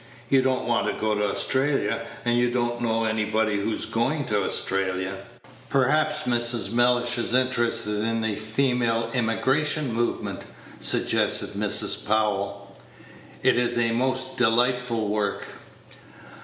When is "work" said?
15.07-15.45